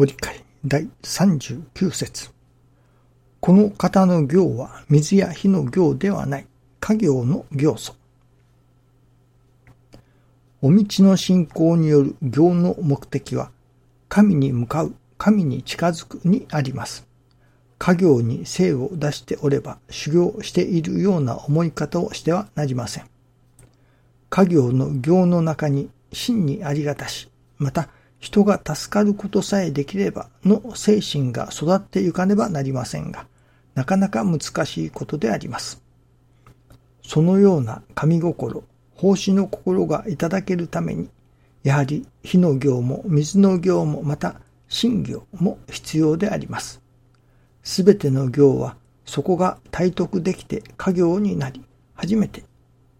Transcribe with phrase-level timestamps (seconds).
[0.00, 2.30] ご理解第39節
[3.38, 6.46] この方の行は水や火の行ではない、
[6.80, 7.96] 家業の行素。
[10.62, 13.50] お道の信仰による行の目的は、
[14.08, 17.06] 神に向かう、神に近づくにあります。
[17.76, 23.10] 家業に精を出しておれば修行しているような思い方をしてはなりません。
[24.30, 27.28] 家業の行の中に真にありがたし、
[27.58, 33.26] また人が助かることさえできればの精神が育ってゆかねばなりませんが、
[33.74, 35.82] なかなか難しいことであります。
[37.02, 38.62] そのような神心、
[38.94, 41.08] 奉仕の心がいただけるために、
[41.64, 44.36] やはり火の行も水の行もまた
[44.68, 46.80] 神行も必要であります。
[47.62, 52.44] すべての行はそこが体得できて家業になり、初めて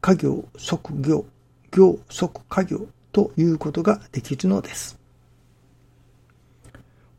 [0.00, 1.26] 家業即行、
[1.70, 5.01] 行即家業ということができるのです。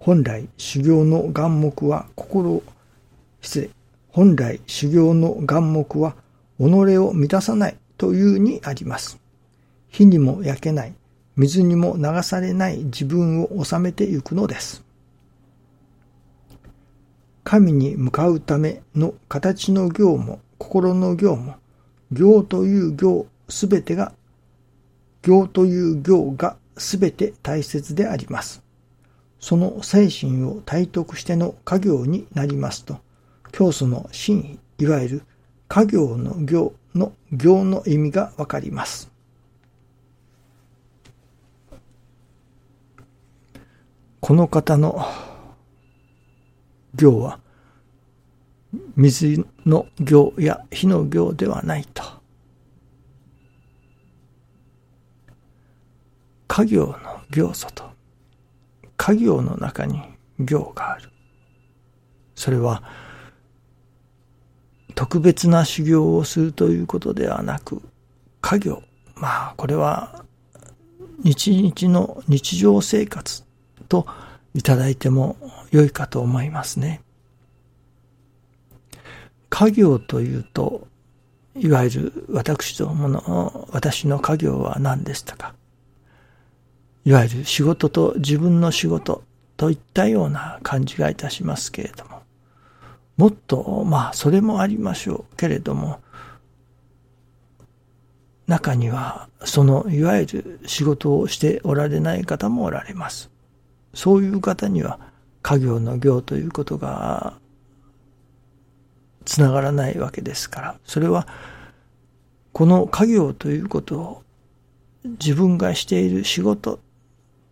[0.05, 2.61] 本来修行の眼目は心、
[3.39, 3.69] 失礼、
[4.09, 6.17] 本来修行の眼目は
[6.59, 9.17] 己を満たさないというにあります。
[9.87, 10.93] 火にも焼けない、
[11.37, 14.83] 水にも流されない自分を収めてゆくのです。
[17.45, 21.55] 神に向かうための形の行も心の行も
[22.11, 24.11] 行という行すべてが
[25.21, 28.62] 行という行がすべて大切であります。
[29.43, 33.01] その精神を体得しての家業になりますと、
[33.51, 35.23] 教祖の真意、いわゆる
[35.67, 39.11] 家業の行の行の意味がわかります。
[44.21, 45.05] この方の
[46.95, 47.41] 行は
[48.95, 52.01] 水の行や火の行ではないと。
[56.47, 57.92] 家業の行素と
[59.05, 60.01] 家業の中に
[60.39, 61.09] 行がある。
[62.35, 62.83] それは
[64.95, 67.81] 特別な修行をするということではなく
[68.39, 68.81] 家業
[69.15, 70.23] まあこれは
[71.21, 73.43] 日々の日常生活
[73.89, 74.07] と
[74.53, 75.35] いただいても
[75.71, 77.01] 良いかと思いますね。
[79.49, 80.87] 家業というと、
[81.57, 85.53] いわゆる私どもの、私の家業は何でしたか？
[87.05, 89.23] いわゆる仕事と自分の仕事
[89.57, 92.21] といったような感じがいたしますけれども、
[93.17, 95.99] もっと、まあ、それもありましょうけれども、
[98.47, 103.29] 中には、その、いわゆる仕事をしておられない方もおられます。
[103.93, 104.99] そういう方には、
[105.41, 107.37] 家業の業ということが、
[109.25, 111.27] つながらないわけですから、それは、
[112.51, 114.23] この家業ということを
[115.03, 116.79] 自分がしている仕事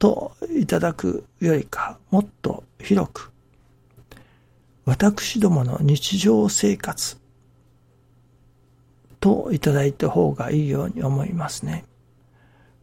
[0.02, 3.32] といただくよりか、もっと広く、
[4.84, 7.18] 私どもの日常生活
[9.20, 11.86] といただいた方がいいように思いますね。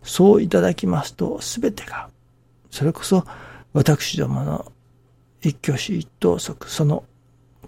[0.05, 2.09] そういただきますと、すべてが、
[2.71, 3.25] それこそ
[3.73, 4.73] 私どもの
[5.43, 7.03] 一挙手一投足、その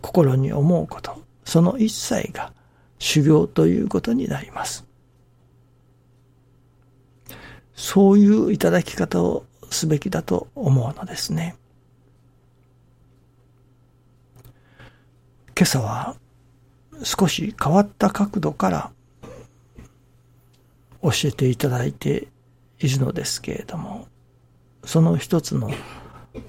[0.00, 2.52] 心に思うこと、その一切が
[3.00, 4.89] 修行ということになります。
[7.80, 11.56] そういういただき方をすべきだと思うのですね。
[15.56, 16.14] 今朝は
[17.02, 18.90] 少し変わった角度から
[21.02, 22.28] 教えていただいて
[22.80, 24.06] いるのですけれども、
[24.84, 25.70] その一つの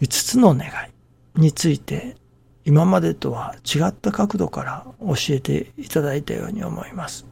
[0.02, 2.18] 五つの願いについて
[2.66, 7.26] 今までとは違った角度から教えていただいたように思います。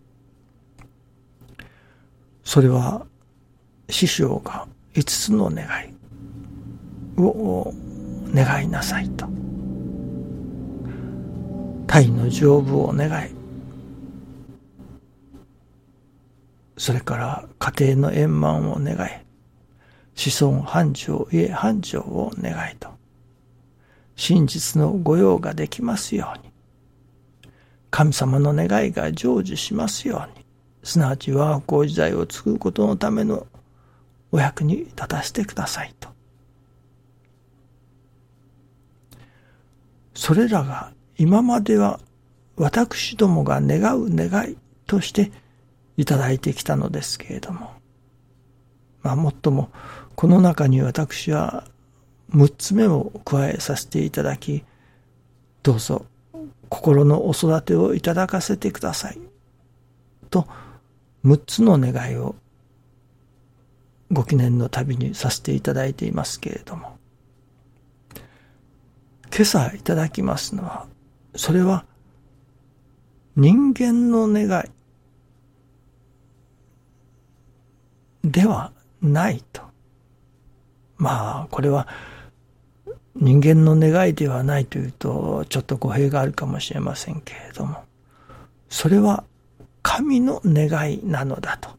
[2.46, 3.06] それは
[3.90, 7.74] 師匠が五つの願いを
[8.34, 9.28] 願いなさいと。
[11.88, 13.30] タイの成仏を願い、
[16.78, 19.10] それから家庭の円満を願い、
[20.14, 22.90] 子孫繁盛、家繁盛を願いと。
[24.16, 26.52] 真実の御用ができますように。
[27.90, 30.46] 神様の願いが成就しますように。
[30.84, 33.48] すなわち我が子時代を作ることのための
[34.32, 36.10] お役に立たせてくださいと。
[40.14, 42.00] それらが今までは
[42.56, 45.32] 私どもが願う願いとして
[45.98, 47.72] いただいてきたのですけれども、
[49.02, 49.70] まあもっとも
[50.16, 51.66] この中に私は
[52.34, 54.64] 6つ目を加えさせていただき、
[55.64, 56.06] どうぞ
[56.70, 59.20] 心のお育てをいただかせてください。
[60.30, 60.48] と、
[61.26, 62.36] 6つの願いを
[64.12, 66.98] ご記念の旅にさせていただいていますけれども、
[69.32, 70.88] 今朝いただきますのは、
[71.36, 71.86] それは
[73.36, 74.66] 人間の願
[78.24, 79.62] いではないと。
[80.98, 81.88] まあ、これは
[83.16, 87.84] 人間の願いではないというと、ちょっと語弊があるかもしれませんけれども、
[88.70, 89.24] それは
[89.82, 91.79] 神の願いなのだと。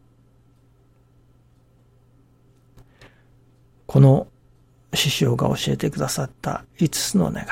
[3.91, 4.29] この
[4.95, 7.47] 師匠が教えてくださった5つの願い、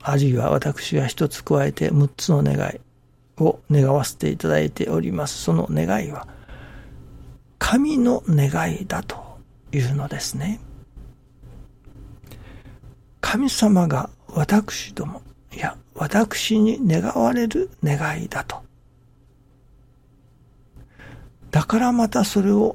[0.00, 2.80] あるいは私が一つ加えて6つの願い
[3.40, 5.40] を願わせていただいております。
[5.40, 6.26] その願いは、
[7.60, 9.38] 神の願いだと
[9.70, 10.58] いうのですね。
[13.20, 15.22] 神様が私ども、
[15.54, 18.56] いや、私に願われる願いだと。
[21.52, 22.74] だからまたそれを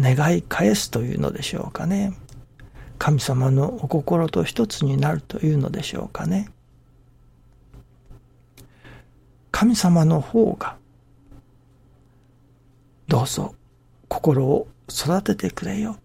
[0.00, 2.14] 願い返すというのでしょうかね。
[2.98, 6.50] 神様のお心と一つになるというのでしょうかね。
[9.50, 10.76] 神様の方が、
[13.08, 13.54] どうぞ
[14.08, 15.98] 心を育ててくれよ。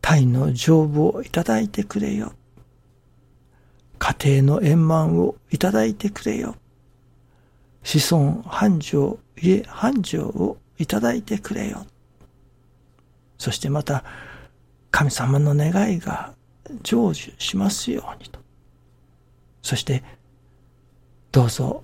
[0.00, 2.32] 体の丈夫をいただいてくれよ。
[3.98, 6.56] 家庭の円満をいただいてくれよ。
[7.82, 11.86] 子孫繁盛、家繁盛をいただいてくれよ。
[13.38, 14.04] そしてまた、
[14.90, 16.34] 神様の願いが
[16.82, 18.38] 成就しますようにと。
[19.62, 20.02] そして、
[21.32, 21.82] どうぞ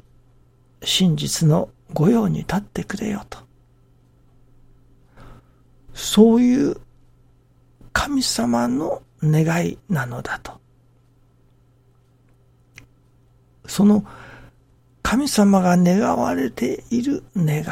[0.82, 3.38] 真実の御用に立ってくれよと。
[5.93, 6.76] そういう
[7.93, 10.61] 神様の願いなのだと。
[13.67, 14.05] その
[15.03, 17.64] 神様が願われている願い、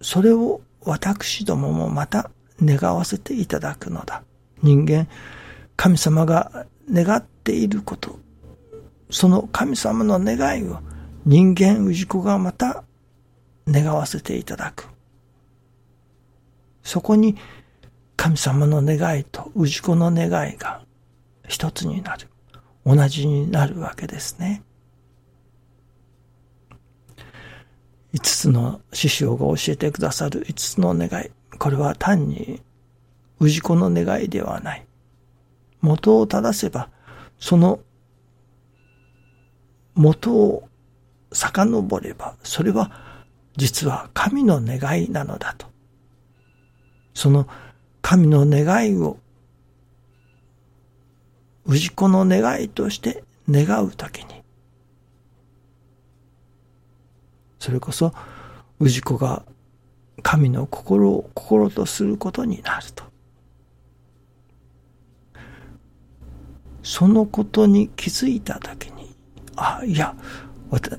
[0.00, 2.30] それを私どももまた
[2.62, 4.22] 願わせていただくのだ。
[4.62, 5.08] 人間、
[5.76, 8.18] 神様が願っていること、
[9.10, 10.80] その神様の願いを
[11.24, 12.84] 人間氏子がまた
[13.68, 14.88] 願わせていただく。
[16.82, 17.36] そこに
[18.16, 20.82] 神様の願いと氏子の願いが
[21.46, 22.28] 一つになる。
[22.84, 24.62] 同じになるわけですね。
[28.12, 31.30] 五つの師匠が教えてくださる五つの願い。
[31.58, 32.62] これは単に
[33.40, 34.86] 氏子の願いではない。
[35.80, 36.88] 元を正せば、
[37.38, 37.80] その
[39.94, 40.68] 元を
[41.32, 42.90] 遡れば、それは
[43.56, 45.66] 実は神の願いなのだと。
[47.14, 47.48] その
[48.02, 49.18] 神の願いを
[51.66, 54.42] 氏子の願いとして願うときに、
[57.58, 58.14] それこそ
[58.80, 59.44] 氏子が
[60.22, 63.04] 神の心を心とすることになると。
[66.82, 69.14] そのことに気づいたときに、
[69.56, 70.14] あ、いや、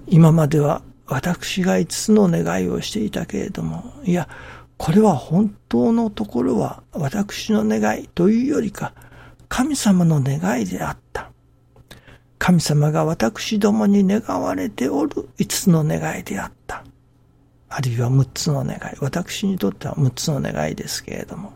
[0.08, 4.30] 今までは私が五つの願いをしていたけれども、いや、
[4.78, 8.94] これは本当のところは私の願いというよりか、
[9.48, 11.32] 神様の願いであった。
[12.38, 16.84] 神様が私どもに願われておる五つの願いであった。
[17.70, 18.80] あるいは六つの願い。
[19.00, 21.54] 私にとっては六つの願いですけれども。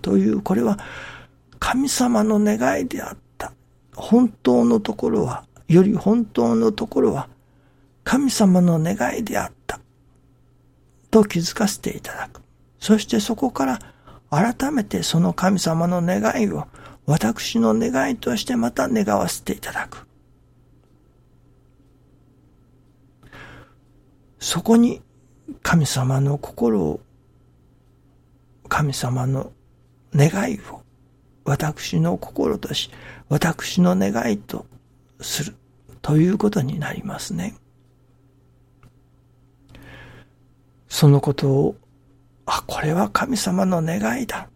[0.00, 0.78] という、これは
[1.58, 3.52] 神様の願いであった。
[3.94, 7.28] 本当のところは、より本当のところは、
[8.04, 9.80] 神様の願いであった。
[11.10, 12.40] と気づかせていただく。
[12.78, 13.78] そしてそこから
[14.30, 16.66] 改めてその神様の願いを
[17.06, 20.06] 私の願いとしてまた願わせていただく。
[24.40, 25.02] そこに
[25.72, 27.00] 神様の心を、
[28.68, 29.52] 神様の
[30.14, 30.82] 願いを
[31.46, 32.90] 私の心とし、
[33.30, 34.66] 私の願いと
[35.22, 35.56] する
[36.02, 37.54] ということになりますね。
[40.90, 41.76] そのことを、
[42.44, 44.50] あ、これは神様の願いだ。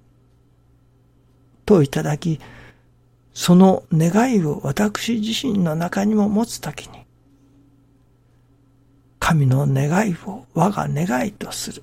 [1.64, 2.40] といただき、
[3.32, 7.05] その願いを私自身の中にも持つときに、
[9.28, 11.82] 神の願いを我が願いとする。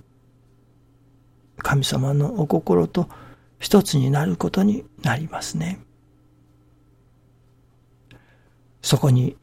[1.57, 3.09] 神様のお心と
[3.59, 5.81] 一つになることになりますね。
[8.81, 9.35] そこに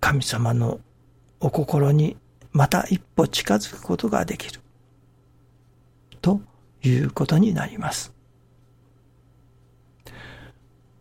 [0.00, 0.80] 神様の
[1.38, 2.16] お心に
[2.50, 4.60] また一歩近づくことができる。
[6.20, 6.40] と
[6.82, 8.12] いうことになります。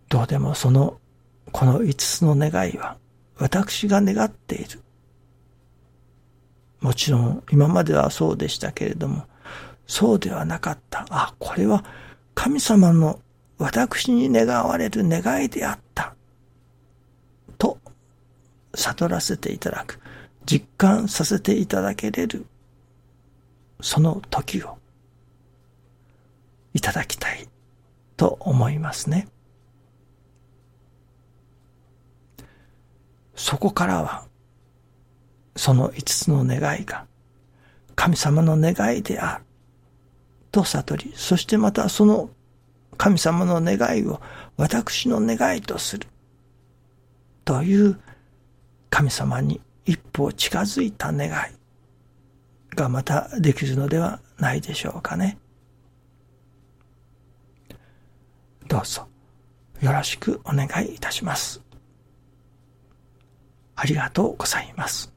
[0.08, 1.00] どうでもその、
[1.52, 2.98] この五つの願いは、
[3.40, 4.84] 私が願っている。
[6.80, 9.26] もちろん、今まではそうでしたけれども、
[9.88, 11.06] そうではなかった。
[11.10, 11.84] あ、これは
[12.36, 13.20] 神様の
[13.58, 16.14] 私に願われる願いであった。
[17.58, 17.80] と
[18.76, 20.00] 悟らせていただく、
[20.46, 22.46] 実感させていただけれる、
[23.82, 24.78] その時を
[26.74, 27.48] いただきたい
[28.18, 29.28] と思いますね。
[33.36, 34.27] そこからは、
[35.58, 37.06] その五つの願いが
[37.96, 39.44] 神様の願いである
[40.52, 42.30] と悟り、そしてまたその
[42.98, 44.22] 神様の願いを
[44.56, 46.08] 私の願いとする
[47.46, 48.00] という
[48.90, 51.32] 神様に一歩近づいた願い
[52.76, 55.38] がまたできるのではないでしょうかね。
[58.68, 59.08] どうぞ
[59.82, 61.62] よろしくお願いいたします。
[63.76, 65.17] ありがとうございます。